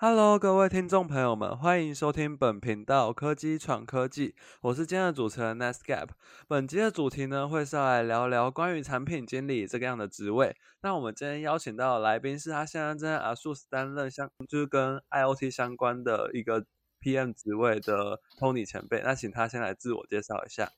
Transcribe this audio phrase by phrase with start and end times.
[0.00, 6.14] Hello，各位听众朋友们，欢迎收听本频道科技闯科技，我是今天的主持人 n e s g a p。
[6.46, 10.54] 本集的主题呢，会是来聊聊关于产品经理这个样的职位。
[10.82, 16.64] 那我们今天邀请到的来宾是他现在正在 ASUS 担任相，就是跟 IOT 相关的一个
[17.00, 19.02] PM 职位的 Tony 前辈。
[19.02, 20.70] 那请他先来自我介绍一下。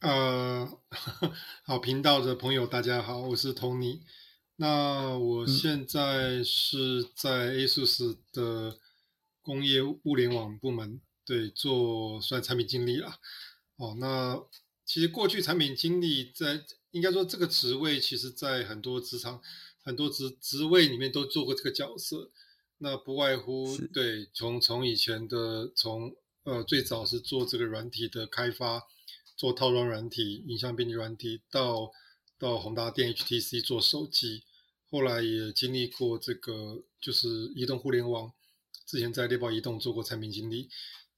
[0.00, 0.68] 呃，
[1.62, 4.00] 好，频道的朋友大家好，我是 Tony。
[4.56, 8.78] 那我现在是在 ASUS 的
[9.42, 13.18] 工业物联网部门，对，做算产品经理啦。
[13.76, 14.40] 哦，那
[14.84, 19.42] 其实过去产品经理在应该说这个职位，其实在很多职场、
[19.82, 22.30] 很多职职位里面都做过这个角色。
[22.78, 26.14] 那不外乎对，从从以前的从
[26.44, 28.84] 呃最早是做这个软体的开发，
[29.36, 31.90] 做套装软体、影像编辑软体到。
[32.36, 34.42] 到宏达电 HTC 做手机，
[34.94, 38.32] 后来也经历过这个，就是移动互联网。
[38.86, 40.68] 之前在猎豹移动做过产品经理，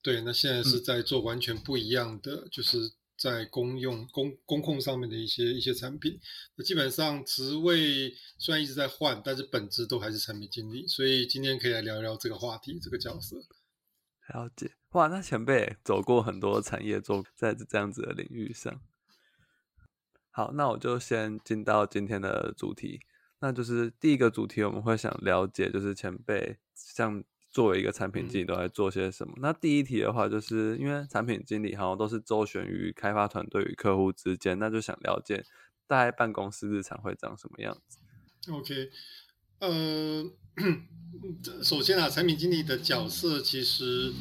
[0.00, 2.78] 对，那现在是在做完全不一样的，就是
[3.18, 6.18] 在公用公公控上面的一些一些产品。
[6.54, 10.88] 那基本上职位虽然一直在换，但是本质都还是产品经理。
[10.88, 13.36] 所以今天可以来聊聊这个话题，这个角色。
[14.32, 18.80] 了解，哇，那前辈走过很多产业，做在这样子的领域上。
[20.30, 23.00] 好，那我就先进到今天的主题，
[23.40, 29.34] 那就是第一个主题，我们会想了解，就是前辈像作为一个产品经理都在做些什么。
[29.38, 35.44] 那第一题的话，就是因为产品经理好像都是周旋于开发团队与客户之间，那就想了解
[35.86, 37.98] 大概办公室日常会长什么样子。
[38.50, 38.90] OK，
[39.58, 40.30] 呃，
[41.62, 44.12] 首先啊，产品经理的角色其实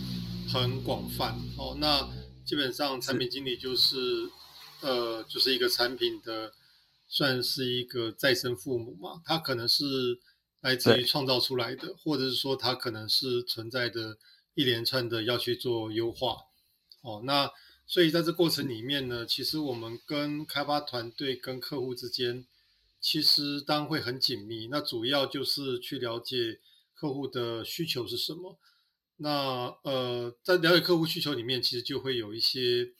[0.47, 1.77] 很广泛哦。
[1.79, 2.07] 那
[2.43, 4.29] 基本上产品经理就是。
[4.81, 6.51] 呃，就是一个产品的，
[7.15, 9.21] 算是一个再生父母嘛。
[9.23, 10.19] 它可能是
[10.59, 14.17] 来自于创造出来的，或者是说它可能是存在的
[14.53, 16.35] 一连串的要去做优化。
[17.01, 17.49] 哦，那
[17.87, 22.45] 所以在这过程里面呢，其实我们跟开发团队跟客户之间，
[22.99, 24.67] 其实当然会很紧密。
[24.67, 26.59] 那主要就是去了解
[26.93, 28.59] 客户的需求是什么。
[29.17, 32.91] 那呃，在了解客户需求里面，其实就会有一些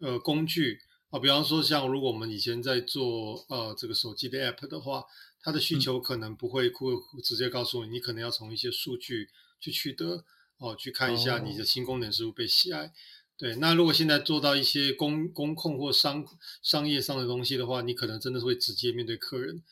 [0.00, 0.80] 呃工具。
[1.12, 5.04] 啊，比方说像如果我们以前在做呃这个手机的 app 的话，
[5.42, 9.28] 它的需求可能不会会直接告诉你，你可能要从一些数据
[9.60, 10.24] 去取得
[10.56, 12.90] 哦，去看一下你的新功能是不是被喜爱。
[13.36, 16.24] 对，那如果现在做到一些公公控或商
[16.62, 19.62] 商业上的东西的话，你可能真的会直接面对客人。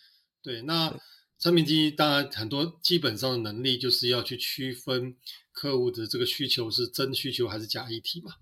[0.43, 0.95] 对，那
[1.39, 5.17] 产品经理当然很多基本上的能力就是要去区分
[5.53, 8.33] 客户的这个需求是真需求还是假议题嘛。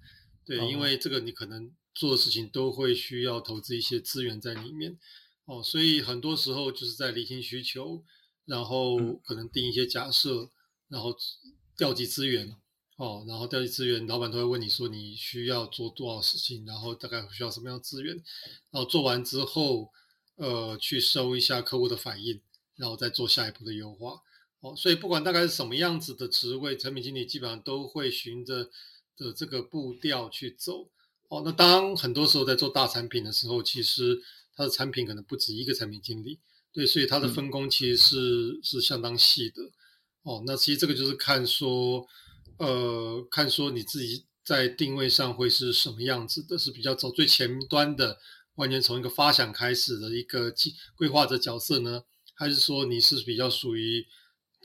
[0.45, 1.71] 对，因为这个你可能。
[1.99, 4.97] 做的事情都会需要投资一些资源在里面，
[5.47, 8.05] 哦，所以很多时候就是在理清需求，
[8.45, 10.49] 然后可能定一些假设，
[10.87, 11.17] 然后
[11.77, 12.55] 调集资源，
[12.95, 18.15] 哦，然后调集资源，老板都会问你说你需要做多少事情，然后大概需要什么样的资源，
[18.71, 19.91] 然后做完之后，
[20.37, 22.41] 呃，去收一下客户的反应，
[22.77, 24.23] 然后再做下一步的优化，
[24.61, 28.71] 哦，所以不管大概是什么样子的职位，产品经理基本上都会循着
[29.17, 30.89] 的这个步调去走。
[31.28, 34.19] 哦，那当很多时候在做大产品的时候，其实
[34.56, 36.39] 它的产品可能不止一个产品经理，
[36.72, 39.62] 对，所以它的分工其实是是相当细的。
[40.22, 42.06] 哦，那其实这个就是看说，
[42.56, 48.19] 呃，看说你自己在定位上会是什么样子的，是比较走最前端的，
[48.55, 54.06] 完全从一个发想开始的一个计规划者角色呢，还是说你是比较属于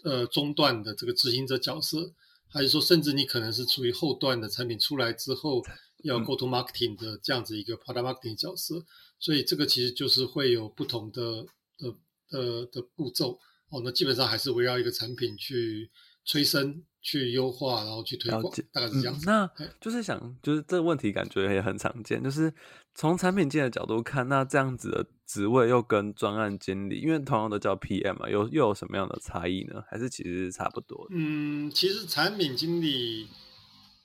[0.06, 2.14] 呃中段的这个执行者角色，
[2.48, 5.62] 还是说甚至你可能是处于后段的产品出来之后。
[6.04, 8.86] 要 go to marketing 的这样子一个 product marketing 角色，
[9.20, 11.46] 所以这个其实就是会有不同的
[11.78, 11.96] 的
[12.30, 13.82] 的的步骤哦。
[13.84, 15.90] 那基本上还是围绕一个产品去
[16.26, 19.26] 催生、去优化，然后去推广，大概是这样子。
[19.26, 19.50] 那
[19.80, 22.54] 就是想，就是这个问题感觉也很常见，就是
[22.94, 29.82] 从产品经理的角度看，那这样子的职位又跟专案经理，因为同样都叫 PM 嘛，有又有什么样的差异呢？
[29.90, 31.16] 还是其实是差不多的？
[31.16, 33.30] 嗯，其实产品经理。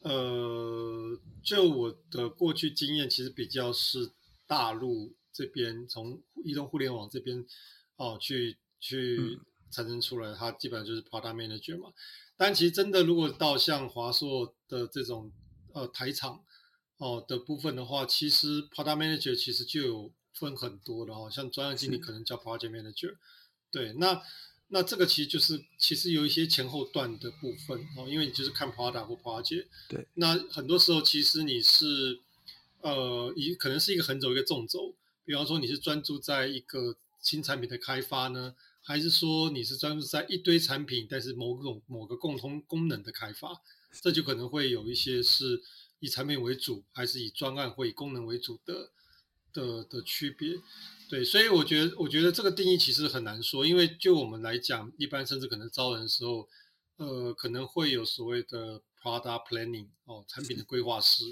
[0.09, 4.11] 呃，就我的过去经验，其实比较是
[4.47, 7.45] 大陆这边从移动互联网这边
[7.97, 9.39] 哦去去
[9.71, 11.93] 产生出来，它基本上就是 product manager 嘛。
[12.39, 15.31] 但其实真的，如果到像华硕的这种
[15.75, 16.43] 呃台厂
[16.97, 23.15] 哦的部分的话，其实 product manager 其实就有分很多的哦，像专业经理可能叫 project manager，
[23.71, 24.23] 对，那。
[24.69, 29.67] 那这个其实就是其实有一些前后段的部分哦，因为你就是看 product 或 project。
[29.89, 30.07] 对。
[30.15, 32.21] 那很多时候其实你是
[32.83, 34.95] 呃，一可能是一个横轴一个纵轴。
[35.25, 43.61] 比方说你是专注在一个新产品的开发呢，还是说你是专注在一堆产品，但是某种某个共通功能的开发？
[44.03, 45.63] 这就可能会有一些是
[45.99, 48.91] 以产品为主，还是以专案或以功能为主的
[49.59, 50.57] 的的区别。
[51.09, 56.47] 对，所以我觉得，我觉得这个定义其实很难说，因为就我们来讲，一般甚至可能招人的时候，
[56.97, 61.25] 呃，可能会有所谓的 product planning 哦，产品的规划师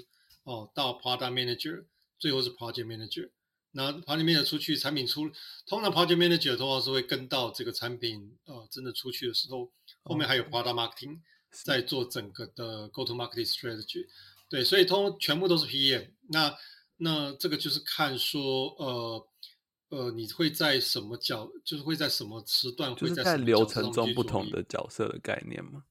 [0.43, 1.85] 哦，到 product manager，
[2.17, 3.29] 最后是 project manager。
[3.71, 5.29] 那 project manager 出去，产品出，
[5.67, 9.71] 通常 project manager 通常是会跟到这个产品，呃，真的出去的时候，
[10.01, 11.19] 后面还有 product marketing
[11.51, 14.07] 在做整个的 go to market strategy，
[14.49, 16.09] 对，所以通全部都是 PM。
[16.29, 16.57] 那
[16.97, 19.27] 那这个就是看说，呃
[19.89, 25.85] 呃，你会在什么角，就是会在什么时段，就是在流程中不同的角色的概念吗？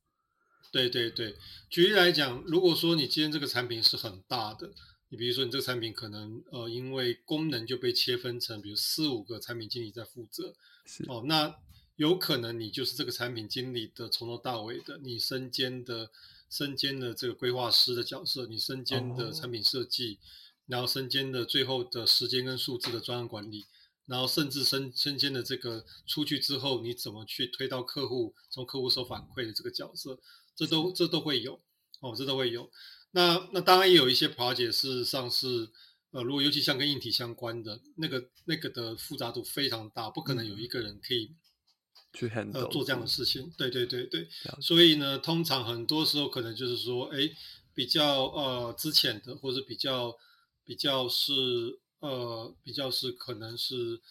[0.70, 1.36] 对对对，
[1.70, 4.72] 举例来讲，如果说你今天这个产品是很大的。
[5.08, 10.52] 你比如说，你这个产品可能呃，因为功能就被切分成，比如四五个产品经理在负责，
[10.84, 11.54] 是哦，那
[11.94, 16.10] 有可能你就是这个产品经理的从头到尾的，你身兼的
[16.50, 20.18] 身兼的这个规划师的角色，你身兼的产品设计，
[20.66, 23.66] 然后身兼的最后的时间跟数字的专案管理，
[24.06, 30.18] 然后甚至身身兼的这个出去之后你怎么去推到客户，从客户收反馈的这个角色，
[30.54, 31.60] 这都这都会有
[32.00, 32.70] 哦，这都会有。
[33.12, 35.70] 那那当然也有一些 project，事实上是，
[36.10, 41.30] 呃，如果尤其像跟硬体相关的那个那个的复杂度非常大，不可能有一个人可以
[42.12, 43.50] 去呃做这样的事情。
[43.56, 44.28] 对对对对，
[44.60, 47.30] 所以呢，通常很多时候可能就是说，哎，
[47.74, 50.14] 比较呃之前的，或者比较
[50.66, 54.02] 比较是呃比较是可能是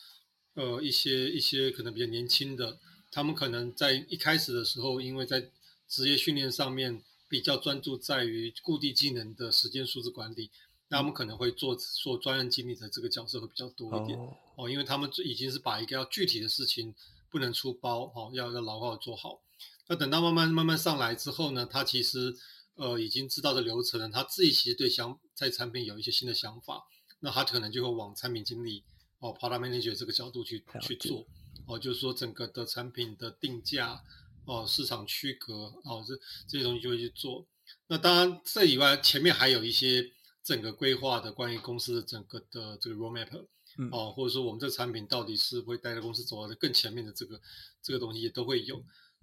[0.56, 2.80] 呃一些一些可能比较年轻的，
[3.12, 5.52] 他们可能在一开始的时候，因为在
[5.88, 7.04] 职业训练上面。
[7.28, 10.52] 比较专注在于固定技能的时间数字管理，
[10.90, 14.18] 那他们可能会做做专案经理的这个角色会比较多一点
[14.56, 16.94] 哦，因为他们已经是把一个要具体的事情
[17.32, 19.42] 不能出包哦，要要牢牢做好。
[19.88, 22.38] 那等到慢慢慢慢上来之后呢，他其实
[22.76, 26.84] 呃已经知道的流程了，他自己其实对想在产品有一些新的想法，
[27.20, 28.84] 那他可能就会往产品经理
[29.20, 31.26] 哦，product manager 这个角度去去做
[31.66, 34.04] 哦，就是说整个的产品的定价。
[34.48, 36.16] 哦，市场区隔哦，这
[36.48, 37.48] 这些东西就会去做。
[37.88, 40.12] 那当然，这以外，前面还有一些
[40.44, 43.44] 整个规划的关于公司的整个的这个 roadmap，
[43.92, 47.42] 哦，或者说我们这个产品到底是会带着公司走到更前面的这个
[47.82, 48.80] 这个东西也都会有。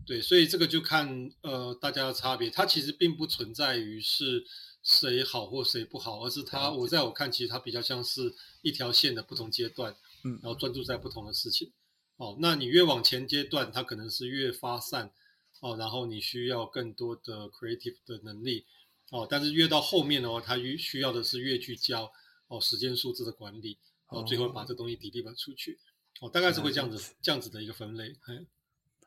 [0.06, 4.44] 对，所以这个就看呃大家的差别，它其实并不存在于是
[4.82, 9.94] 谁好或谁不好，而是它我在我看，其实它比较像是一条线的不同阶段，
[10.24, 11.72] 嗯，然后专注在不同的事情。
[12.16, 15.12] 哦，那你越往前阶段，它可能是越发散，
[15.60, 18.64] 哦，然后你需要更多的 creative 的能力，
[19.10, 22.12] 哦，但是越到后面的话，它越需要的是越聚焦，
[22.48, 23.78] 哦，时间数字的管理，
[24.08, 25.78] 哦，最后把这东西 deliver 出去，
[26.20, 28.14] 哦，大概是会这样子，这样子的一个分类。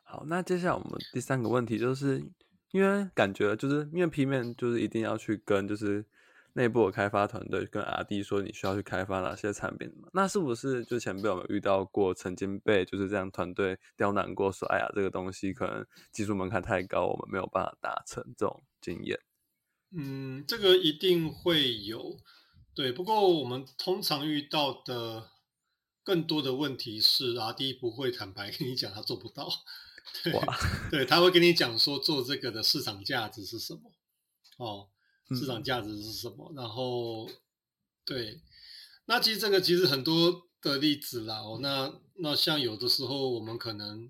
[0.06, 2.24] 好，那接下来我们第三个问题就是，
[2.70, 6.06] 因为感觉就是因为平面就是一定要去跟就是。
[6.58, 19.20] 内部的开发团队跟阿 D 说，你需要去开发哪些产品嘛那是不是就前辈有没有遇到过，曾经被就是这样团队刁难过，说哎呀，这个东西可能技术门槛太高，我们没有办法达成这种经验？
[19.94, 22.16] 嗯，这个一定会有，
[22.74, 22.90] 对。
[22.90, 25.28] 不过我们通常遇到的
[26.02, 29.46] 更多的问题是，阿 D 不会坦白跟你讲他做不到，
[30.22, 30.32] 对，
[30.90, 33.92] 对，他会跟你讲说做这个的市场价值是什么，
[34.58, 34.88] 哦。
[35.34, 36.52] 市场价值是什么？
[36.54, 37.28] 然后，
[38.04, 38.40] 对，
[39.06, 41.40] 那其实这个其实很多的例子啦。
[41.40, 44.08] 哦，那那像有的时候我们可能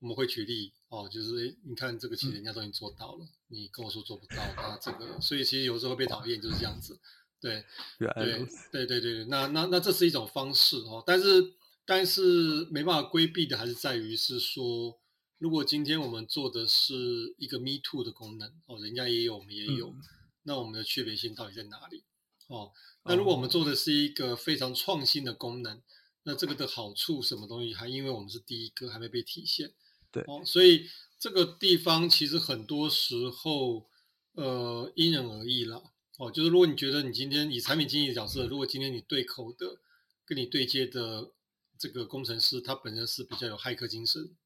[0.00, 6.98] 我们会举例哦，就是你看这个其实人家都已经做到了，你跟我说做不到，那这个所以其实有时候会被讨厌，就是这样子。
[7.40, 7.64] 对，
[7.96, 11.54] 对，对对对对，那那那这是一种方式哦，但是
[11.86, 14.99] 但是没办法规避的还是在于是说，
[15.40, 19.94] 如果今天我们做的是一个 Me Too 的功能哦，人家也有，我们也有。
[20.42, 22.04] 那我们的区别性到底在哪里？
[22.48, 22.72] 哦，
[23.04, 25.80] 那如果我们做的是一个非常创新的功能，
[26.24, 29.72] 那这个的好处什么东西还因为我们是第一个还没被体现，
[30.12, 30.86] 对哦，所以
[31.18, 33.88] 这个地方其实很多时候
[34.34, 35.82] 呃因人而异啦。
[36.18, 39.78] 哦，就是如果你觉得你今天以产品经理的角色，如果今天你对口的
[40.26, 41.32] 跟你对接的
[41.78, 44.36] 这个工程师他本身是比较有骇客精神，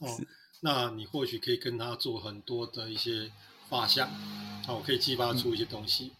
[0.00, 0.20] 哦，
[0.60, 3.32] 那你或许可以跟他做很多的一些
[3.70, 4.10] 画像。
[4.68, 6.12] 哦，可以激发出一些东西。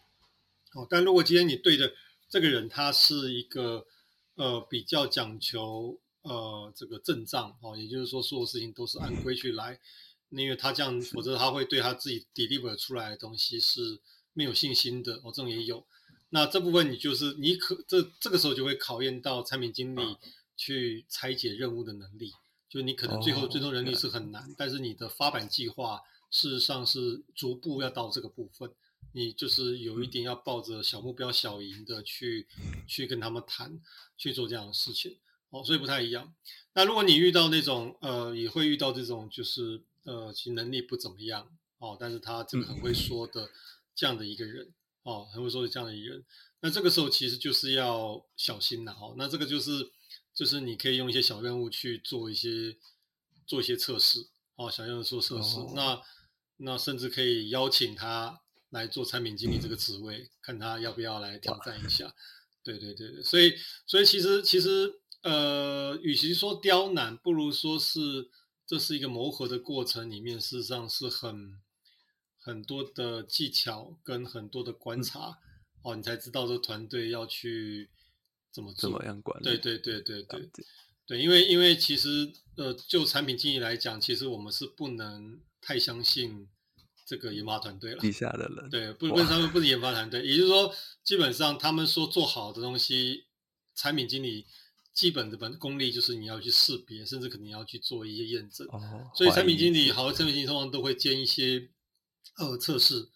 [0.72, 1.92] 哦，但如果今天你对着
[2.28, 3.86] 这个人，他是一个
[4.34, 9.78] 呃比较讲求呃这个阵仗，哦，也就是说所有事情都是按规矩来，
[10.30, 14.00] 因为他这样，否则他会对他自己 deliver 出来的东西是
[14.32, 15.16] 没有信心的。
[15.22, 15.86] 哦，这种也有。
[16.30, 20.16] 那这部分你就是你可这这个时候就会考验到产品经理
[20.56, 22.32] 去拆解任务的能力，
[22.70, 28.70] 就你可能最后最终能力是很难，但是你的发版计划事实上是逐步要到这个部分，
[29.10, 32.46] 你就是有一点要抱着小目标小赢的去
[32.86, 33.80] 去跟他们谈，
[34.16, 36.32] 去做这样的事情，哦，所以不太一样。
[36.74, 43.50] 那如果你遇到那种呃，也会遇到这种就是呃，其实能力不怎么样哦，但是他这个很会说的
[43.96, 44.72] 这样的一个人
[45.02, 46.24] 哦，很会说的这样的一个人，
[46.60, 49.90] 那这个时候其实就是要小心了哦，那这个就是。
[50.40, 52.74] 就是你可以用一些小任务去做一些
[53.46, 56.00] 做一些测试哦，小任务做测试，那
[56.56, 62.14] 那甚至可以邀请他来做产品经理这个职位，看他要不要来挑战一下。
[62.62, 63.54] 对对对对，所以
[63.84, 68.30] 所以其实其实呃，与其说刁难，不如说是
[68.66, 71.60] 这是一个磨合的过程，里面事实上是很
[72.38, 75.38] 很多的技巧跟很多的观察
[75.82, 77.90] 哦，你才知道这团队要去。
[78.52, 79.44] 怎么怎么样管理？
[79.44, 80.50] 对对对对对
[81.06, 86.48] 对，因为因为其实呃，就产品经理来讲，其实我们是不能太相信
[87.06, 88.00] 这个研发团队了。
[88.00, 93.24] 底下的人对，不不能他们不是研发团队，也就是说，基本上他们说做好的东西，
[93.74, 94.46] 产品经理
[94.92, 98.66] 基本的本功力就是你要去识别，甚至可能要去做一些验证。
[98.68, 101.70] 哦，所以产品经理好的产品经理通常都会建一些
[102.36, 103.08] 呃测试。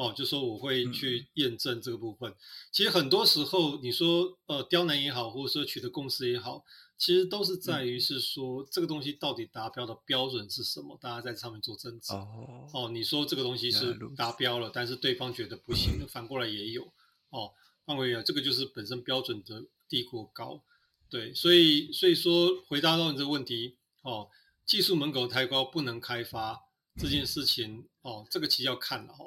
[0.00, 2.34] 哦，就说我会去验证这个部分。
[2.72, 6.64] 其实很多时候，你说呃刁难也好，或者说取得共识也好，
[6.96, 12.14] 其实都是在于是说这个东西到底达标的标准是什么，大家在上面做争执。
[12.14, 16.90] 哦，哦，你说这个东西是达标了，但是对方觉得不行，反过来也有。
[17.28, 17.52] 哦，
[17.84, 20.62] 范围啊，这个就是本身标准的低过高。
[21.10, 24.30] 对，所以所以说回答到你这个问题，哦，
[24.64, 26.58] 技术门口太高不能开发
[26.96, 29.26] 这件事情，哦，这个其实要看了哈。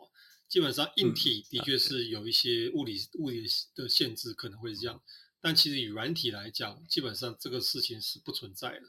[0.53, 3.43] 基本上硬体的确是有一些物理物理
[3.73, 5.01] 的限制，可能会这样。
[5.41, 8.85] 但其实以软体来讲，基本上这个事情是不存在的。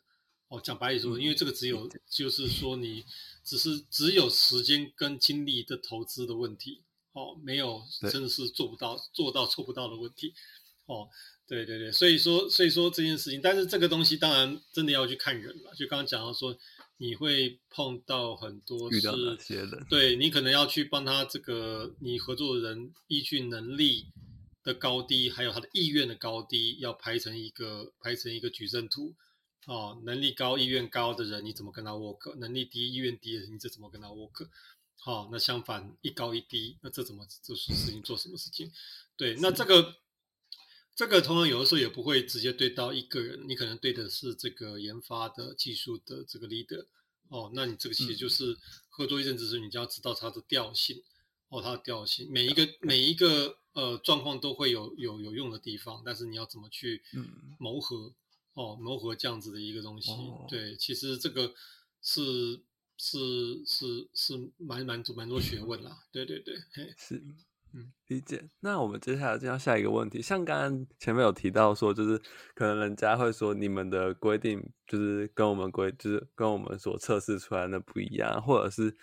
[0.48, 3.06] 哦，讲白一说，因为这个只有就是说你
[3.42, 6.82] 只是只有时间跟精力的投资的问题。
[7.12, 10.34] 哦，没有真的是做不到做到做不到的问题。
[10.84, 11.08] 哦，
[11.46, 15.74] 对对对，所以说所以说这件事情，但是这个东西当然真的要去看人了。
[15.74, 16.58] 就刚刚讲到说。
[16.96, 24.06] 你会碰到很多是，对你可能要去帮他这个你合作的人依据能力
[24.62, 29.14] 的高低，还有他的意愿的高低，要排成一个排成一个矩阵图。
[29.66, 32.34] 哦，能力高、意愿高的人，你怎么跟他 work？
[32.36, 34.48] 能力低、意愿低的人，你这怎么跟他 work？
[34.96, 38.70] 好，那相反一高一低，那这怎么做事情做什么事情？
[39.16, 39.96] 对，那这个。
[40.94, 46.86] 这个通常有的时候也不会直接对到一个人，你可能对的是这个研发的技术的这个 leader
[47.28, 48.56] 哦，那你这个其实就是
[48.88, 51.02] 合作一阵子时，你就要知道它的调性
[51.48, 57.02] 哦，它的调性，每一个每一个呃状况都会有有有用的地方，但是你要怎么去
[57.58, 58.14] 谋合
[58.52, 60.12] 哦，谋合这样子的一个东西，
[60.48, 61.52] 对，其实这个
[62.00, 62.62] 是
[62.96, 67.20] 是是是蛮蛮多蛮多学问啦，对对对，嘿，是。
[67.76, 68.48] 嗯，理解。
[68.60, 72.16] 那我们接下来进到下一个问题，像刚刚前面有提到说，就是
[72.54, 78.96] 可能人家会说你们的规定就是跟我们规，就是跟我们所测试出来的不一样，或者是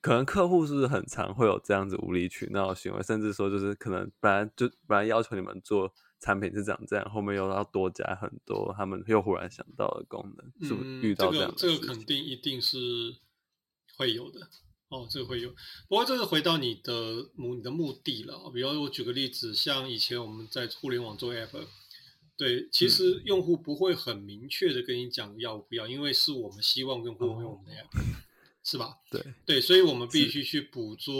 [0.00, 11.52] 可能客户是不是很常会有这样子无理取闹的行为，甚至说就是可能本来就本来要求你们做产品是长这样，后面又要多加很多他们又忽然想到的功能，是不是遇到这样？
[11.56, 12.78] 这个肯定一定是
[13.96, 14.48] 会有的。
[14.92, 15.48] 哦，这个会有，
[15.88, 18.50] 不过这是回到你的目你的目的了。
[18.52, 21.66] 比方我举个例子，像以前我们在互联网做 app，
[22.36, 28.18] 对，其实用户不会很明确的跟你讲要不要，因为是我们希望用户用我们的 app，
[28.62, 28.98] 是吧？
[29.10, 31.14] 对对，所以我们必须去捕捉，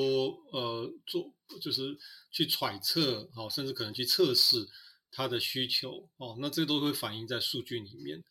[0.51, 1.97] 呃，做就是
[2.31, 4.69] 去揣测，哦，甚至可能去测试
[5.11, 8.23] 他的需求，哦，那这都会反映在数据里面，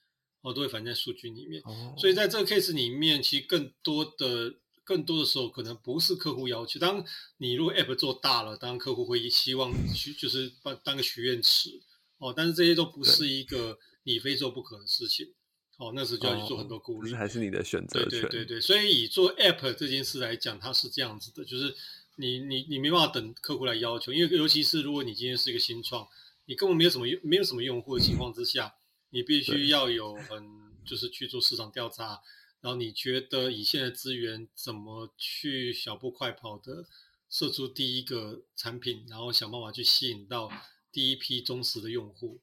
[0.41, 1.63] 哦，都会反映在数据里面。
[1.97, 4.57] 所以在这个 case 里面，其实更多的。
[4.91, 6.77] 更多的时候可能不是客户要求。
[6.77, 7.01] 当
[7.37, 11.79] 你如果 App 做大了，当然客户会希望去就是当当个许愿池
[12.17, 12.33] 哦。
[12.35, 15.33] 但是这些都不是一个你非做不可的事情
[15.77, 15.93] 哦。
[15.95, 18.21] 那时候就要去做很多顾虑，还是你的选择权。
[18.23, 21.73] 对对对所以以做 App 这件事来讲，它是这样子的，就是
[22.17, 26.05] 你你你没办法等客户来要求，因为尤其是如果你今天是一个新创，
[26.47, 28.75] 你根本没有什么用没有什么用户的情况之下，
[29.11, 30.43] 你必须要有很
[30.85, 32.19] 就是去做市场调查。
[32.61, 36.85] 然后你觉得以现在资源怎么去小步快跑的
[37.27, 40.51] 射出第一个产品，然后想办法去吸引到
[40.91, 42.39] 第一批忠实的用户？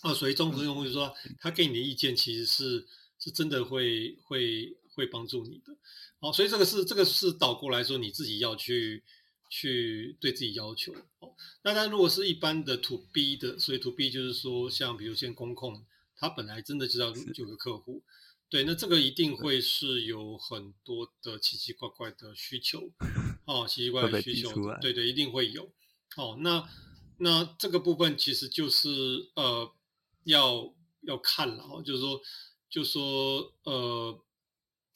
[0.00, 2.86] 啊，所以忠实用户就是说，他给你的意见其实是
[3.18, 5.76] 是真的会会会帮助你的。
[6.18, 9.02] 好，所以这个是这个是倒过来说，你自己要去
[9.50, 10.94] 去对自己要求。
[11.18, 15.84] 哦，那但如果是一般的 to B 的，所以 to B 就是说，像比如像公控，
[16.16, 18.02] 他本来真的知道有个客户。
[18.52, 22.92] 对，那这个一定会是有很多的奇奇怪怪的需求，
[23.46, 25.72] 哦，奇奇怪怪的需求，对对，一定会有。
[26.18, 26.68] 哦，那
[27.16, 29.72] 那这个部分其实就是呃，
[30.24, 32.20] 要要看了哦，就是说，
[32.68, 34.20] 就说呃，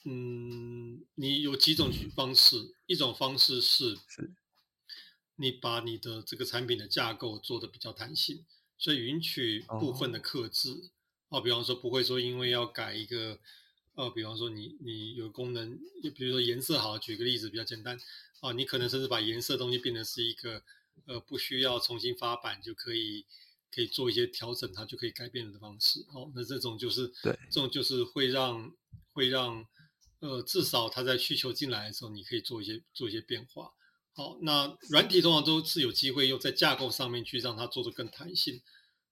[0.05, 3.99] 嗯，你有几种方式，一种方式是，
[5.37, 8.45] 你把你的这个产品的架构做的比较弹性，
[8.77, 10.73] 所以允许部分的克制。
[10.73, 10.96] 哦，
[11.43, 13.39] 比方说不会说因为要改一个，
[13.95, 17.99] 呃，比方说你你有功能，就比如说颜色好，举个例子比较简单，
[18.41, 20.63] 哦，你可能甚至把颜色东西变成是一个，
[21.07, 23.27] 呃，不需要重新发版就可以
[23.75, 26.01] 可以做一些调整，它就可以改变的方式。
[26.15, 28.73] 哦，那这种就是对，这种就是会让
[29.13, 29.67] 会让，
[30.21, 33.73] 呃，至少它在需求进来的时候，你可以做一些做一些变化。
[34.13, 38.63] 好，那软体通常都是有机会用在架构上面去让它做的更弹性。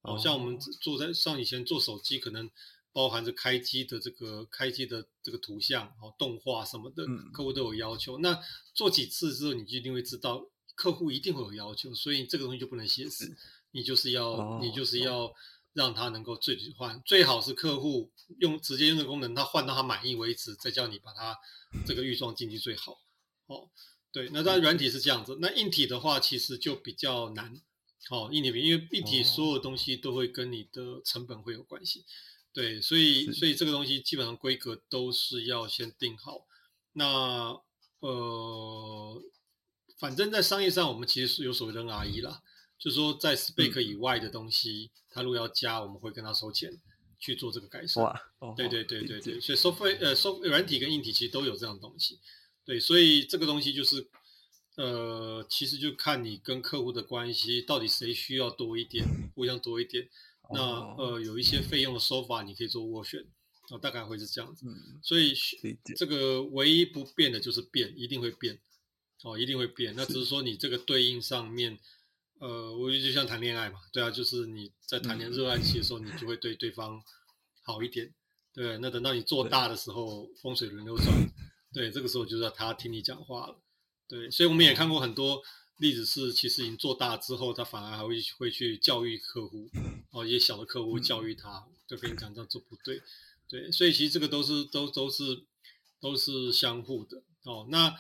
[0.05, 2.51] 哦，像我们做在像以前做手机，可能
[2.93, 8.19] 包含着开机的这个开机的这个图像、哦动画什么的，客户都有要求。
[8.19, 8.39] 那
[8.75, 13.35] 做几次之后，你就一定会知道客户一定会有要求，所以这个东西就不能写死，
[13.71, 15.33] 你就是要你就是要
[15.73, 21.37] 让他能够自己换，最好是客户用直接用的功能，他换到他满意为止，再叫你把它
[21.87, 23.01] 这个预装进去最好。
[23.47, 23.71] 哦，
[24.13, 27.63] 对，那当然软体是这样子，那硬体的话其实就比较难。
[28.11, 32.05] 好，硬体因为硬体所有东西都会跟你的成本会有关系，
[32.53, 36.47] 对，所以所以这个东西基本上规格都是要先定好。
[36.93, 37.59] 那
[38.01, 39.23] 呃，
[39.97, 42.43] 反正在商业上，我们其实是有所谓的 NRE 啦，
[42.79, 46.79] 就是说在 Spec 以外的东西，他如果要加，我们会跟他收钱
[47.19, 48.05] 去做这个改善。
[48.05, 48.23] 哇，
[48.55, 52.21] 对对对对对，所以 software 呃 software 软体跟硬体其实都有这样东西，
[52.67, 54.07] 对，所以这个东西就是。
[54.77, 60.09] 呃，其实就看你跟客户的关系，到底谁需要多一点，互相多一点。
[60.53, 60.61] 那
[60.97, 63.25] 呃，有一些费用的收法，你可以做斡旋，
[63.71, 64.67] 哦，大概会是这样子。
[65.03, 65.33] 所以
[65.97, 68.61] 这个唯一不变的就是变，一定会变，
[69.23, 69.95] 哦，一定会变。
[69.97, 71.79] 那只是说你这个对应上面，
[72.41, 77.01] 呃，我觉得就像谈恋爱嘛，对啊，就是你在谈恋爱热爱期的时候，你就会对对方
[77.63, 78.13] 好一点，
[78.53, 78.77] 对。
[78.79, 81.07] 那等到你做大的时候，风水轮流转，
[81.73, 83.57] 对，这个时候就是要他听你讲话了。
[84.07, 85.43] 对，所以我们也看过很多
[85.79, 89.69] 例子，是其实已经做大之后，他反而还会会去教育客户，
[90.13, 93.03] 哦，一些小的客户教育他，就跟你讲这样做不对，
[93.49, 95.45] 对，所以其实这个都是都都是
[96.01, 97.67] 都是相互的哦。
[97.71, 97.99] 那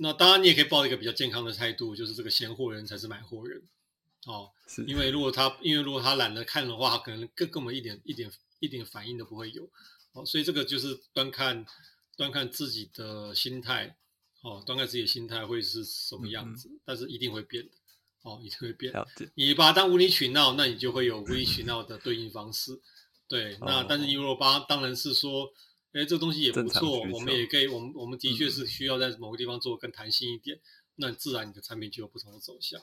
[0.00, 3.62] 那当然你也可以抱一个比较健康的态度，就是这个闲货人才是买货人，
[4.26, 9.70] 哦，是因为如果他因为如果他懒得看的话，可能跟跟我们一点一点一点反应都不会有，
[10.12, 11.64] 哦，所以这个就是端看
[12.16, 13.96] 端看自己的心态。
[14.46, 17.72] 哦，大概自己的心态会是什么样子，但是一定会变的，
[18.22, 18.94] 哦，一定会变。
[19.34, 22.80] 你把它当无理取闹，那你就会有无理取闹的对应方式。
[23.26, 25.48] 对，那但是你如果把当然是说，
[25.90, 30.60] 哎，这东西也不错，我们也可以，我们我们的确是需要在某个地方做更弹性一点，
[30.94, 32.80] 那自然你的产品就有不同的走向。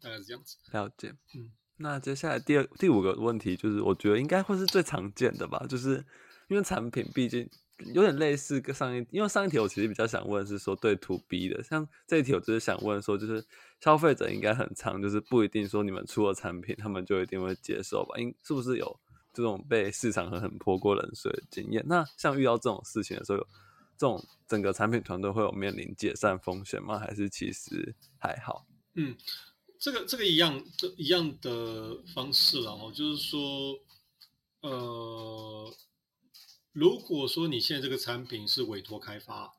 [0.00, 0.56] 大概是这样子。
[0.70, 1.12] 了解。
[1.34, 6.06] 嗯，那接下来第二第五个问题就是，我觉得应该会是最常见的吧，就是
[6.48, 7.50] 因为产品毕竟。
[7.94, 13.44] 有点类似跟上一，因为上一题我其实比较想问是说对 to B 的，像这一题我就是想问说，就是
[13.80, 18.18] 消费者应该很长，就是不一定说你们出了产品，他们就一定会接受吧？
[18.18, 19.00] 因是不是有
[19.32, 21.84] 这种被市场狠狠泼过冷水的经验？
[21.86, 23.46] 那像遇到这种事情的时候，有
[23.98, 26.98] 这种整个产品团队会有面临解散风险吗？
[26.98, 28.66] 还是其实还好？
[28.94, 29.16] 嗯，
[29.78, 33.78] 这个这个一样的一样的方式了哦，就是说，
[34.60, 35.74] 呃。
[36.72, 39.54] 如果说你现在这个产品是委托开发，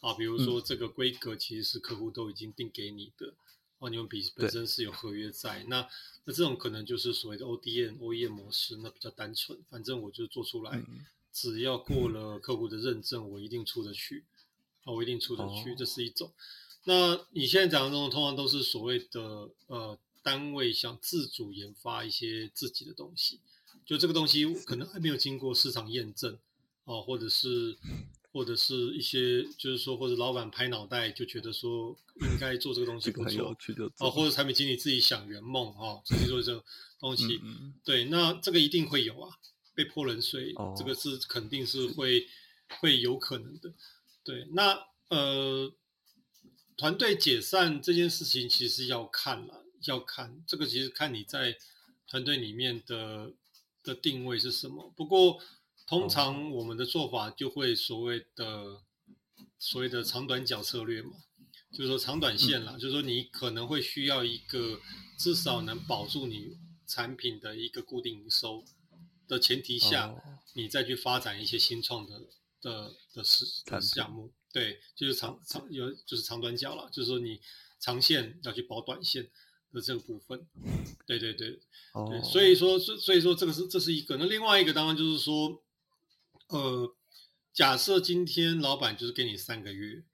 [0.00, 3.34] 啊，比如说这个规格其实是客户都已经定给你的，
[3.78, 5.86] 哦，你们比本身是有合约在，那
[6.24, 10.82] 那这种可能就是所谓的 ODM、OEM 模式，那比较单纯，反正我就做出来，
[11.32, 14.24] 只要过了客户的认证，我一定出得去，
[14.84, 16.32] 啊，我一定出得去，这是一种。
[16.84, 23.40] 那你现在讲的这种，通常都是所谓的呃单位想自主研发一些自己的东西。
[23.88, 26.38] 就这个东西可能还没有经过市场验证，
[26.84, 27.74] 哦，或者是
[28.30, 33.56] 或者是一些就是说，或者老板拍脑袋就觉得说应该做这个东西不错，
[33.96, 36.62] 哦，或者产品经理自己想圆梦，哦，自己做这个
[37.00, 37.40] 东西，
[37.82, 39.38] 对，那这个一定会有啊，
[39.74, 42.28] 被泼冷水，这个是肯定是会
[42.80, 43.72] 会有可能的，
[44.22, 45.72] 对，那呃，
[46.76, 51.56] 团队解散这件事情其实要看了，要看这个其实看你在
[52.06, 53.32] 团队里面的。
[53.88, 54.92] 的定位是什么？
[54.96, 55.40] 不过
[55.86, 58.82] 通常我们的做法就会所谓的
[59.58, 61.12] 所谓的长短脚策略嘛，
[61.72, 64.80] 就是说长短线啦，就是说你可能会需要一个
[65.18, 68.62] 至少能保住你产品的一个固定营收
[69.26, 70.22] 的前提下，哦
[70.54, 72.20] 你再去发展一些新创的
[72.60, 74.32] 的的事的项目。
[74.52, 77.40] 对，就是长长有就是长短脚了，就是说你
[77.78, 79.30] 长线要去保短线
[79.72, 80.46] 的这个部分。
[81.06, 81.58] 对对对，
[81.94, 84.16] 哦对，，所以说，所所以说这个是这是一个。
[84.16, 85.62] 那另外一个当然就是说，
[86.48, 86.94] 呃，
[87.52, 90.04] 假设今天老板就是给你三个月，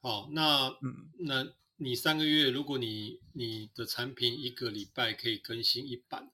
[0.00, 6.30] 好，那嗯那你三个月，如果你你的产品一个礼拜可以更新一版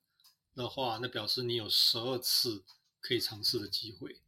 [0.55, 2.63] 的话，那表示你有十二次
[3.01, 4.21] 可以尝试的机会，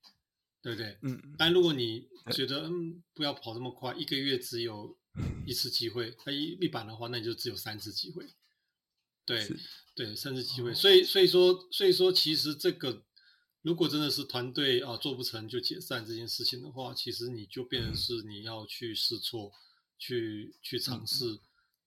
[0.62, 0.96] 对不对？
[1.02, 4.96] 嗯但如果你觉得嗯不要跑这么快，一个月只有
[5.46, 8.26] 一次机会，那一一版的话，那你就只有三次机会。
[9.24, 9.48] 对
[9.94, 10.70] 对，甚至机会。
[10.70, 13.02] 哦所以所以说所以说，其实这个
[13.62, 19.52] 如果真的是团队啊做不成就解散这件事情的话，其实你就变成是你要去试错，
[19.98, 21.38] 去去尝试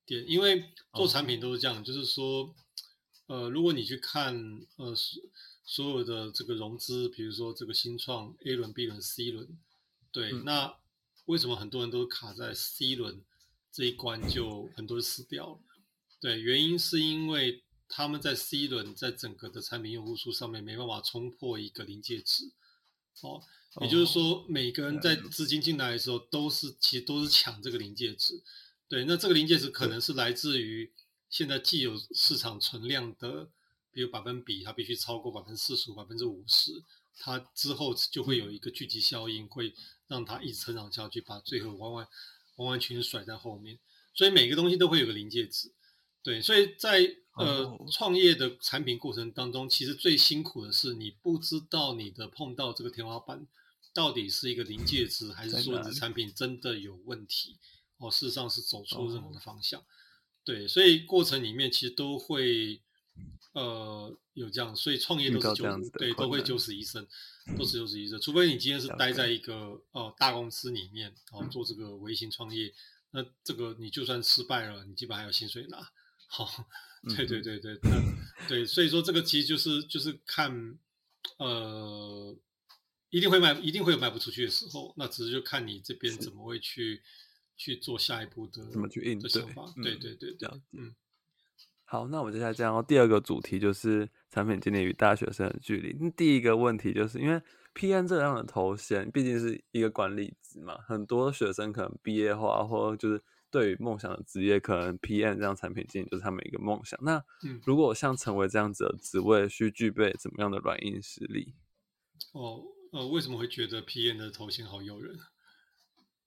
[0.06, 2.56] 点，因为做产品都是这样，就是说，
[3.28, 4.36] 呃，如果你去看
[4.78, 5.21] 呃所
[5.65, 9.58] 所有的这个融资，比如说这个新创 A 轮、B 轮、C 轮，
[10.12, 10.78] 对，嗯那
[11.26, 13.24] 为什么很多人都卡在 C 轮
[13.71, 15.60] 这一关就很多人死掉了？
[16.26, 22.46] 对，原因是因为他们在 C 轮在整个的产品用户数上面没办法冲破一个临界值，
[23.22, 23.40] 哦，
[23.80, 28.42] 也就是说每个人在资金进来的时候都是其实都是抢这个临界值，
[28.90, 30.92] 对，那这个临界值可能是来自于
[31.30, 33.48] 现在既有市场存量的，
[33.92, 36.72] 比如百分比，它必须超过百分之四十五、百分之五十，
[37.20, 39.76] 它之后就会有一个聚集效应，会
[40.08, 42.08] 让它一直成长下去，把最后完完
[42.56, 43.78] 完完全全甩在后面。
[44.16, 45.72] 所以每个东西都会有个临界值，
[46.26, 53.46] 对，所以在呃哦创业的产品过程当中，其实最辛苦的是你不知道你的碰到这个天花板
[53.94, 57.60] 到底是一个临界值，还是说你的产品真的有问题？
[58.00, 59.86] 哦，事实上是走错任何哦的方向。
[60.44, 62.82] 对，所以过程里面其实都会
[63.54, 67.08] 呃有这样，所以创业都是九对都会九死一生，
[67.56, 68.20] 都是九死一生。
[68.20, 72.74] 除非你今天是待在一个呃大公司里面哦做这个微型创业，
[73.12, 75.88] 那这个你就算失败了，你基本还有薪水拿。
[76.43, 76.65] 好、
[77.15, 80.78] 对对嗯对对，那对，所以说这个其实就是就是看
[81.38, 82.38] 呃。
[83.12, 84.93] 一定会卖，一定会有卖不出去的时候。
[84.98, 87.02] 那只是就看你这边怎么会去
[87.56, 89.71] 去做下一步的怎么去应对的想法。
[89.78, 90.93] 嗯对对对对嗯，
[91.86, 95.95] 好，那我们接下来讲到第二个主题，就是产品经理与大学生的距离。
[96.02, 97.41] 那第一个问题就是因为
[97.74, 103.24] PM 这样的头衔毕竟是一个管理职嘛，很多学生可能毕业后啊，或就是
[103.56, 107.00] 对于梦想的职业，可能 PM 这样产品经理就是他们一个梦想。
[107.02, 111.56] 那嗯如果像成为这样子的职位，需具备怎么样的软硬实力？
[112.34, 115.15] 哦，呃，为什么会觉得 PM 的头衔好诱人？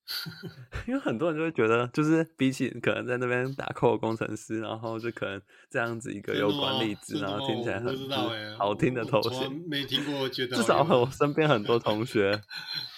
[0.88, 5.40] 因为很多人就会觉得，就是比起可能在那边打的工程师，然后就可能
[5.70, 8.10] 这样子一个有管理职，然后听起来很
[8.56, 9.52] 好听的头衔。
[9.68, 12.40] 没听过，觉得至少我身边很多同学，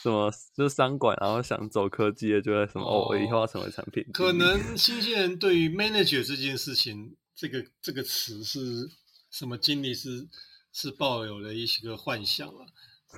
[0.03, 4.07] 什么就是商管，然后想走科技的，就会什么哦，我以后要成为产品。
[4.13, 8.89] 可能 新鲜人对于 manager 这件事情，这个这个词是
[9.31, 10.29] 什么经历是
[10.73, 12.67] 是抱有了一些个幻想了。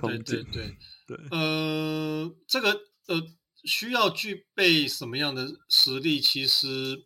[0.01, 0.75] 对，对 对，
[1.05, 2.71] 对，呃，这个
[3.07, 3.21] 呃
[3.63, 6.19] 需要具备什么样的实力？
[6.19, 7.05] 其实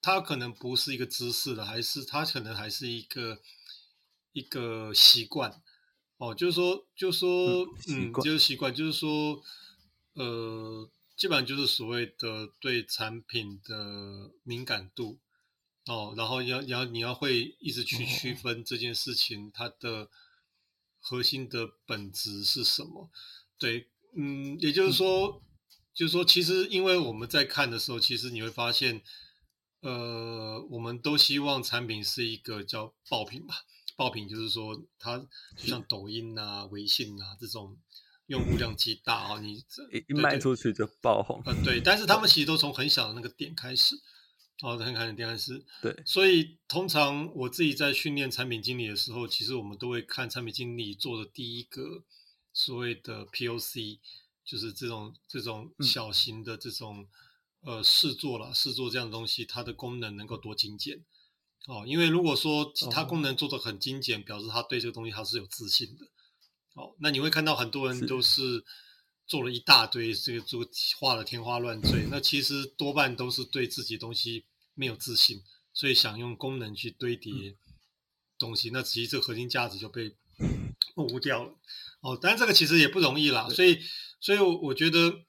[0.00, 3.40] 它可能不是一个知识的，还是它可能还是一个
[4.32, 5.62] 一个习惯。
[6.18, 9.40] 哦，就是说，就是说，嗯，嗯就是习惯，就是说，
[10.14, 15.18] 呃，基本上就是所谓的对产品的敏感度。
[15.86, 20.10] 哦，然后你要你要你要会一直去区哦分这件事情它的
[20.98, 23.08] 核心的本质是什么。
[23.56, 25.40] 对，嗯，也就是说，
[25.98, 29.02] 就是说，其实因为我们在看的时候，其实你会发现，
[29.80, 33.64] 呃，我们都希望产品是一个叫爆品吧。
[33.96, 35.18] 爆品就是说，它
[35.56, 37.76] 就像抖音啊、微信啊这种
[38.26, 41.42] 用户量极大啊，你这一卖出去就爆红。
[41.44, 43.96] 呃，对，但是他们其实都从很小的那个点开始，
[44.62, 52.04] 哦，很小的点开始，对，所以通常我自己在训练产品经理的时候，其实我们都会看产品经理做的第一个
[52.52, 53.98] 所谓的 POC，
[54.48, 55.86] 就是这种这种嗯。
[55.86, 57.06] 小型的这种、
[57.60, 61.04] 呃试做了，试做这样的东西，它的功能能够多精简。
[61.66, 63.04] 哦，因为如果说它哦。
[63.04, 66.06] 功能做的很精简，表示他对这个东西他是有自信的。
[66.72, 68.64] 哦，那你会看到很多人都是
[69.26, 70.66] 做了一大堆这个做
[70.98, 75.42] 画的天花乱坠，那其实多半都是对自己东西没有自信，
[75.74, 77.56] 所以想用功能去堆叠
[78.38, 80.67] 东西，那其实这个核心价值就被模
[81.06, 81.54] 糊掉了。
[82.00, 83.78] 哦，但是这个其实也不容易啦，所以，
[84.20, 85.20] 所以我我觉得，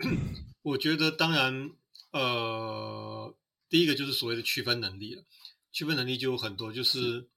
[0.61, 1.71] 我觉得当然，
[2.11, 3.35] 呃，
[3.67, 5.23] 第一个就是所谓的区分能力了。
[5.71, 7.27] 区分能力就有很多，就是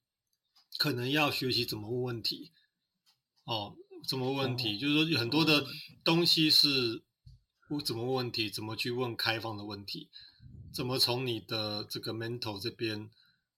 [0.79, 2.51] 可能要学习怎么问问题，
[3.45, 4.79] 哦，怎么问题？
[4.79, 5.67] 就是说有很多的
[6.03, 7.03] 东西是
[7.69, 10.09] 我怎么问题，怎么去问开放的问题，
[10.73, 13.11] 怎么从你的这个 mental 这边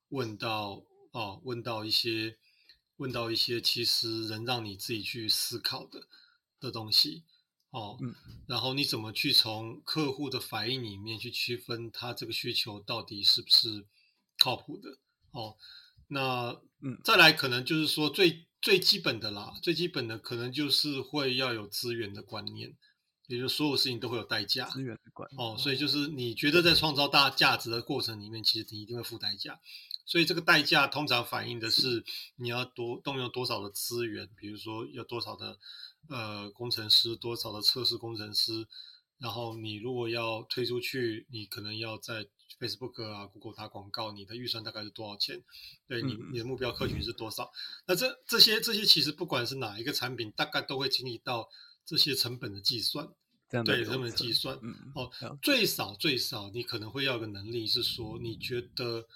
[0.09, 0.83] 问到
[1.13, 2.37] 哦，问到一些
[2.97, 6.07] 问到一些其实能让你自己去思考的
[6.61, 7.25] 的东西
[7.71, 8.15] 哦，嗯。
[8.47, 13.87] 然后你怎么去从客户的反应里面去区分他这个需求到底是不是
[14.39, 14.99] 靠谱的
[15.33, 15.57] 哦？
[16.09, 17.01] 那嗯。
[17.03, 22.77] 再来可能就是说最最基本的啦，最基本的可能就是会要有资源的观念，
[23.27, 29.61] 也就是所有事情都会有代价资源的管理哦，所以就是你觉得在创造大价值的过程里面，其实你一定会付代价，
[30.07, 32.05] 所以这个代价通常反映的是
[32.37, 35.59] 你要多动用多少的资源，比如说要多少的
[36.09, 38.67] 呃工程师，多少的测试工程师，
[39.19, 42.27] 然后你如果要推出去，你可能要在
[42.61, 45.43] Facebook 啊、Google 打广告，你的预算大概是多少钱？
[45.89, 47.51] 对你嗯你的目标客群是多少？
[47.87, 51.49] 那这这些这些其实不管是哪一个产品，大概都会经历到
[51.85, 53.09] 这些成本的计算，
[53.65, 54.59] 对成本的计算。
[54.63, 55.11] 嗯哦
[55.43, 59.07] 最少最少，你可能会要有个能力是说，你觉得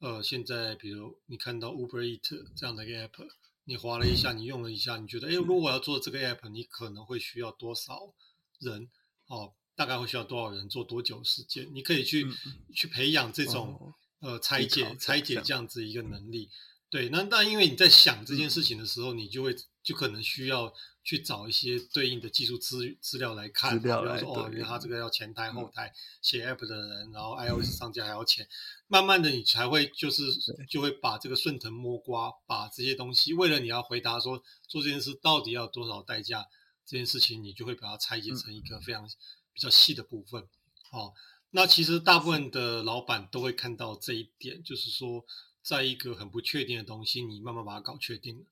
[0.00, 3.28] 呃，现在比如你看到 Uber Eat 这样的一个 app，
[3.64, 8.14] 你划了一下，你用了一下，你觉得，哎，如果我要做这个 app，你可能会需要多少
[8.60, 8.88] 人？
[9.26, 11.68] 哦，大概会需要多少人做多久时间？
[11.74, 12.34] 你可以去、嗯
[12.74, 16.48] 去培养这种、哦呃拆解拆解这样子一个能力。
[16.90, 20.72] 对，那那因为你在想这件事情的时候，你就会就可能需要
[21.08, 25.90] 去找一些对应的技术资资料来看，比方说哦，对原来他这个要前台嗯后台
[26.20, 28.46] 写 app 的人，然后 iOS 上架还要钱，
[28.88, 30.22] 慢慢的你才会就是
[30.68, 36.44] 就会把这个顺藤摸瓜，把这些东西为了你要回答说做这件事到底要多少代价，
[36.84, 39.08] 这件事情你就会把它拆解成一个非常
[39.54, 40.46] 比较细的部分。
[40.92, 41.14] 哦，
[41.52, 45.24] 那其实大部分的老板都会看到这一点，就是说，
[45.62, 48.44] 在一个很不确定的东西，你慢慢把它搞确定了。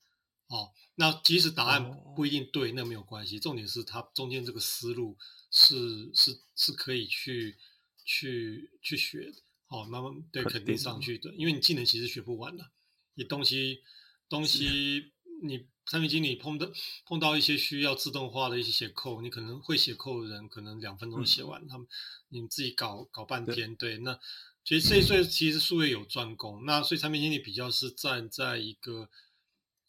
[0.48, 5.16] 哦，那即使答案哦不一定对，那没有关系，重点是它中间这个思路
[5.50, 7.56] 是是是可以去
[8.04, 9.42] 去去学的。
[9.68, 12.70] 哦，慢慢对肯肯定定上去的，因为你技能其实学不完的，
[13.14, 13.80] 你东西
[14.28, 16.70] 东西你产品经理碰到
[17.04, 21.42] 碰到一些需要自动化的一些写扣，你可能会写扣的人可能两分钟写。
[21.42, 21.88] 完，他们
[22.28, 24.16] 你们自己搞搞半天，对，那
[24.64, 29.10] 其实这所以其实术业有专攻，那所以产品经理比较是站在一个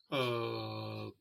[0.10, 1.14] 呃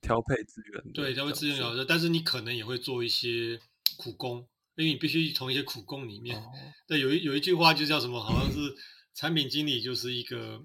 [0.00, 3.60] 调配资源对，调配资源但是你可能也会做一些
[3.96, 4.46] 苦工，
[4.76, 6.38] 因为你必须从一些苦工里面。
[6.38, 6.52] 哦
[6.86, 8.76] 对，有一有一句话就叫什么，好像是
[9.14, 10.64] 产品经理就是一个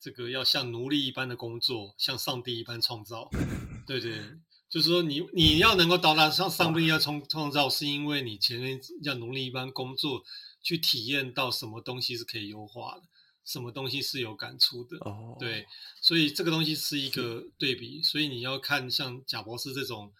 [0.00, 3.30] 这个要像奴隶一般的工作，像上帝一般创造。
[3.86, 4.20] 对对，
[4.68, 10.22] 就是说你你要能够到达像上帝一样创创造，是因为你前面要奴隶一般工作，
[10.62, 13.02] 去体验到什么东西是可以优化的，
[13.50, 14.96] 什么东西是有感触的。
[14.98, 15.66] 哦，对，
[16.00, 20.12] 所以这个东西是一个对比，所以你要看像贾博士这种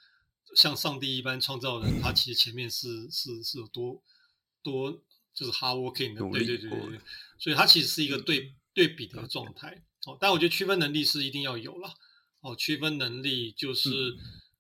[0.57, 4.03] 像上帝一般创造的人，他其实前面是是是有多
[4.65, 4.91] 多
[5.33, 7.01] 就是 hard working 的，对对对对对，
[7.39, 9.85] 所以它其实是一个对对比的状态。
[10.07, 11.95] 哦，但我觉得区分能力是一定要有了。
[12.41, 13.91] 哦，区分能力就是、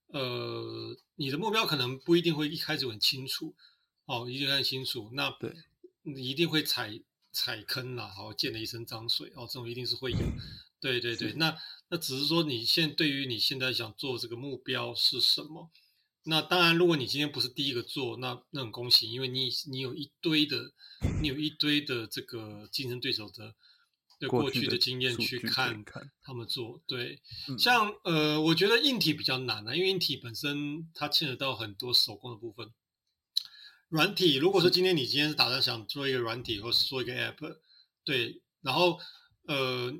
[0.09, 3.55] 呃，你的目标可能不一定会一开始很清楚，
[4.05, 5.53] 哦，一定很清楚，那对。
[6.03, 6.99] 你一定会踩
[7.33, 10.19] 踩坑啦，好溅了一身脏水哦，这种一定是会有。
[10.81, 11.57] 对对对，那
[11.89, 15.71] 那只是说你现对于你现在想做这个目标是什么？
[16.25, 20.73] 那当然，如果你今天不是第一个做，那那很恭喜，因为你你有一堆的，
[21.23, 23.55] 你有一堆的这个竞争对手的
[24.19, 26.83] 对过去的的经验去看看他们做。
[26.87, 32.71] 对，嗯像呃，我觉得硬体比较难啊，因为硬体本身它牵扯到很多手工的部分。
[33.91, 37.59] 软体，如果说今天你今天是打算想做一个软体，或是做一个 app，
[38.05, 39.01] 对，然后
[39.47, 39.93] 呃，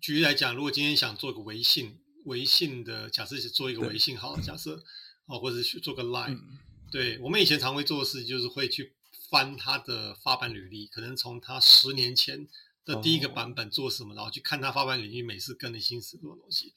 [0.00, 3.88] 举例来讲，如果今天想做个微信，微信的假设是做一个对。
[3.90, 4.84] 微信好了，假设
[5.26, 6.58] 哦，或者是去做个 Line，、嗯。
[6.92, 8.92] 对我们以前常会做的事情就是会去
[9.28, 12.46] 翻他的发版履历，可能从他十年前
[12.84, 13.32] 的第一个哦。
[13.32, 16.74] 版本做什么，然后去看他发版履历，每次更新什么东西。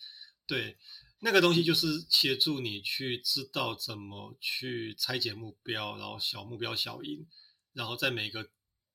[0.48, 0.78] 对，
[1.20, 7.26] 那个东西就是协助你去知道怎么去拆解目标，然后小目标小赢，
[7.74, 8.50] 然后在每个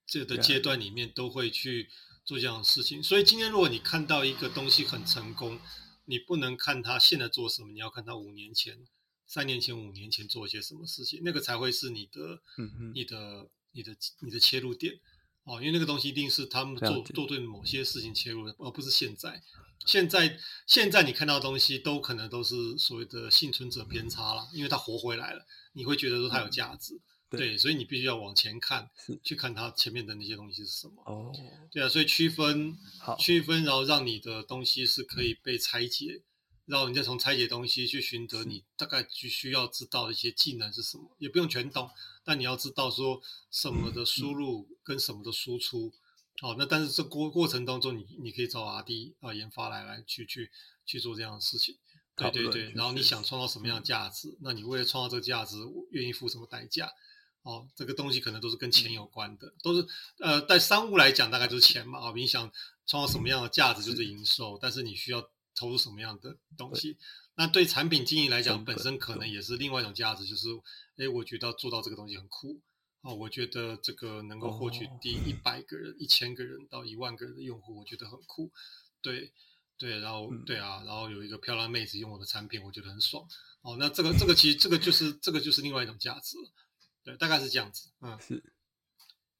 [0.06, 1.88] 这个阶段里面都会去
[2.24, 3.02] 做这样的事情。
[3.02, 5.58] 所以今天如果你看到一个东西很成功，
[6.04, 8.86] 你不能看他现在做什么，你要看他五年前、
[9.26, 12.42] 三年前、五年前做一些什么事情，那个才会是你的、
[12.94, 15.00] 你的、你的、你的切入点
[15.44, 15.60] 哦。
[15.60, 19.42] 因为那个东西一定是他们做做对某些事情切入的，而不是现在。
[19.86, 27.00] 现在现在你看到的东西都可能都是所谓的幸存者偏差了，因为它活回来了，你会觉得说它有价值，嗯
[27.30, 28.90] 对对，所以你必须要往前看，
[29.22, 31.02] 去看它前面的那些东西是什么。
[31.06, 31.32] 哦，
[31.70, 36.22] 对啊，所以区分好区分，然后让你的东西是可以被拆解，
[36.66, 41.88] 然后你再从拆解东西去寻得你大概需需要知道的一些技能是什么，也不用全懂，
[42.30, 45.92] 但你要知道说什么的输入跟什么的输出。
[46.40, 50.48] 好，那但是这过过程当中，你你可以找 R D 啊研发来来去去
[50.86, 51.76] 去做这样的事情。
[52.14, 54.38] 对对对，然后你想创造什么样的价值？
[54.42, 55.56] 那你为了创造这个价值，
[55.90, 56.88] 愿意付什么代价？
[57.42, 59.84] 哦，这个东西可能都是跟钱有关的，都是
[60.20, 61.98] 呃，在商务来讲，大概就是钱嘛。
[61.98, 62.48] 啊，你想
[62.86, 65.28] 创造什么样的价值，就是营收，但是你需要
[65.60, 66.96] 投入什么样的东西？
[67.34, 70.48] 那对产品经营来讲，本身可能也是另外一种价值，就是
[70.96, 72.58] 哎，我觉得做到这个东西很酷
[73.02, 78.50] 啊，我觉得这个能够获取第一百个人、一千个人到一万个人的用户，我觉得很酷。
[79.02, 79.32] 对。
[79.80, 83.26] 对，然后对啊，然后有一个漂亮妹子用我的产品，我觉得很爽。
[83.62, 86.50] 哦，那这个这个其实这个就是这个就是另外一种价值了。
[87.02, 87.88] 对，大概是这样子。
[88.02, 88.44] 嗯，是。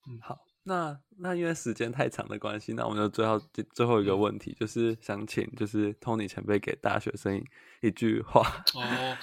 [0.08, 3.38] 嗯，好，那那因为时间太长的关系，那我们就最后
[3.72, 7.44] 最后一个问题，就是想请就是 Tony 前辈给大学生
[7.80, 8.64] 一句话。
[8.74, 9.18] 哦，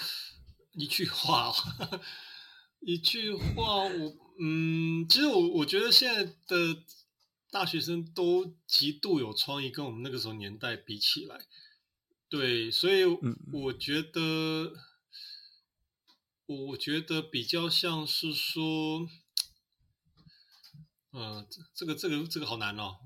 [0.74, 1.54] 一句话，
[2.82, 6.84] 一句话，我嗯，其实我我觉得现在的。
[7.50, 11.40] 大学生都极度有创意，跟我们那个时候年代比起来，
[12.30, 14.74] 对，所以我觉得，
[16.46, 19.08] 我觉得比较像是说，
[21.18, 23.00] 嗯，这个这个这个好难哦，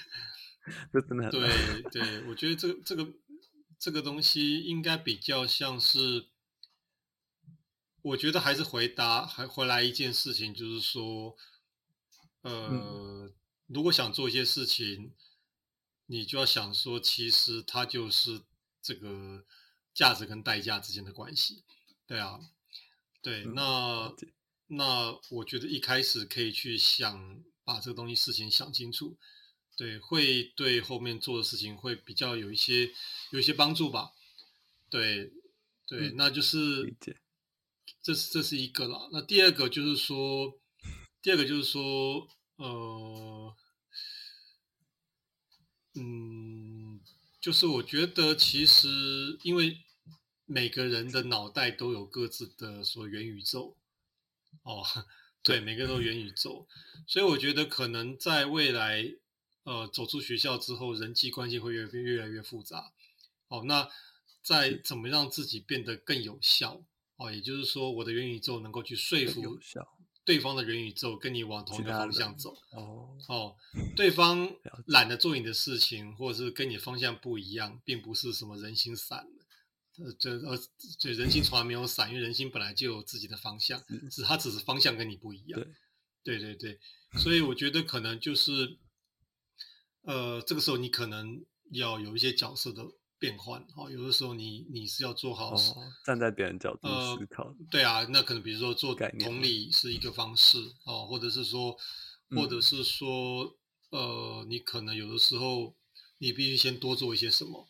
[0.90, 3.12] 这真的对对，我觉得这个这个
[3.78, 6.28] 这个东西应该比较像是，
[8.00, 11.36] 我觉得还是回答还回来一件事情，就是说，
[12.42, 13.32] 呃。
[13.68, 15.12] 如果想做一些事情，
[16.06, 18.42] 你就要想说，其实它就是
[18.80, 19.44] 这个
[19.92, 21.64] 价值跟代价之间的关系，
[22.06, 22.38] 对啊，
[23.20, 24.14] 对，那
[24.68, 29.16] 那我觉得一开始可以去想把这个东西事情想清楚，
[29.76, 32.90] 对，会对后面做的事情会比较有一些
[33.30, 34.12] 有一些帮助吧，
[34.88, 35.32] 对
[35.86, 36.94] 对，那就是
[38.02, 40.58] 这是这是一个了，那第二个就是说，
[41.22, 42.28] 第二个就是说。
[42.58, 43.54] 呃，
[45.92, 46.98] 嗯，
[47.38, 49.84] 就是我觉得其实，因为
[50.46, 53.76] 每个人的脑袋都有各自的所元宇宙，
[54.66, 54.84] 哦，
[55.44, 56.66] 对，每个都元宇宙，
[57.06, 59.04] 所以我觉得可能在未来，
[59.62, 62.92] 呃，走出学校之后，人际关系会越越来越复杂。
[63.46, 63.88] 哦，那
[64.42, 66.82] 在怎么让自己变得更有效？
[67.16, 69.56] 哦，也就是说，我的元宇宙能够去说服。
[70.24, 73.54] 对方的元宇宙跟你往同一个方向走哦哦，
[73.94, 74.52] 对方
[74.86, 79.35] 懒得做你的事情，或者是跟你方向不一样，并不是什么人心散了，
[79.98, 80.58] 呃，这呃，
[80.98, 85.60] 这人心从来没有散，因为人心本来就有自己的方向，是他只是方向跟你不一样。
[86.22, 86.78] 对对对，
[87.18, 88.78] 所以我觉得可能就是，
[90.02, 92.82] 呃，这个时候你可能要有一些角色的。
[93.18, 95.56] 变换哦，有的时候你你是要做好
[96.04, 101.74] 站在别人角度思考，对啊，那可能比如说做同理是一个方式哦，或者是说，
[102.36, 103.56] 或者是说，
[103.88, 105.74] 呃，你可能有的时候
[106.18, 107.66] 你必须先多做一些什么，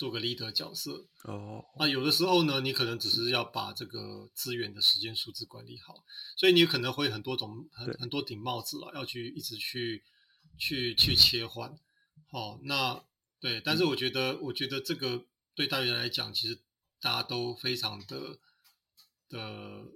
[0.00, 1.62] 做个 leader 角色哦。
[1.78, 6.02] 那有的时候呢，你可能只是要把这个资源的时间数字管理好，
[6.36, 10.02] 所以你可能会很多种很很多顶帽子了，要去一直去
[10.58, 11.78] 去去切换。
[12.30, 13.04] 好，那。
[13.42, 16.60] 对，但是我觉得，我觉得这个对大学来讲，其实
[17.00, 18.38] 大家都非常的
[19.30, 19.86] 的，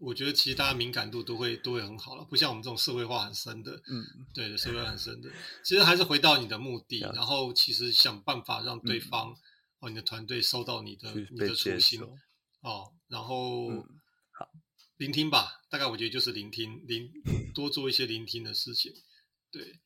[0.00, 5.30] 我觉得其实大家敏感度都会都会很好了，不像我们这种社会化很深的，嗯，对，社会化很深的，
[5.64, 9.36] 其实还是回到你的目的，然后其实想办法让对方
[9.80, 12.00] 哦，你的团队收到你的你的初心
[12.60, 13.68] 哦，然后
[14.32, 14.48] 好
[14.96, 17.10] 聆听吧，大概我觉得就是聆听，聆
[17.54, 18.92] 多做一些聆听的事情，
[19.50, 19.80] 对。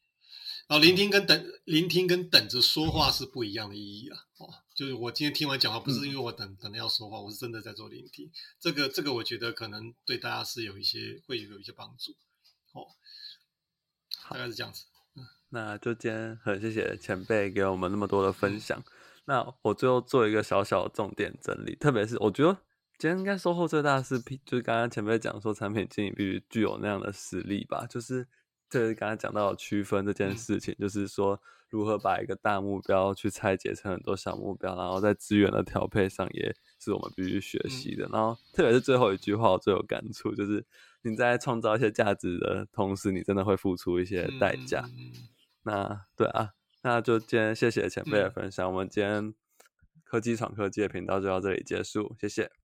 [0.71, 4.17] 哦，聆听跟等聆听跟等着说话是不一样的意义啊！
[4.39, 8.31] 哦，就是我今天听完讲话，不是因为我等等着要说话，我是真的在做聆听。
[8.61, 12.13] 这个这个，我觉得可能对大家是有一些会有一些帮助。
[12.71, 12.87] 哦，
[14.31, 14.85] 大概是这样子。
[15.17, 18.81] 嗯，那就今天很谢谢前辈给我们那么多的分享。
[19.25, 22.57] 那我最后做一个小小的重点整理，特别是我觉得
[22.97, 28.29] 今天应该收获最大的是，就是刚刚前辈讲说，产品经理必须具有那样的实力吧，就是。
[28.71, 38.09] 这是刚才讲到区分这件事情，就是说如何把一个大目标去拆解成很多小目标，然后在资源的调配上也是我们必须学习的。
[38.13, 40.65] 然后特别是最后一句话，我最有感触，就是
[41.03, 44.89] 你在创造一些价值的同时，你真的会付出一些代价。
[45.65, 46.51] 那对啊，
[46.83, 49.35] 那就今天谢谢前辈的分享，我们今天
[50.05, 52.61] 科技闯科技的频道就到这里结束，谢谢。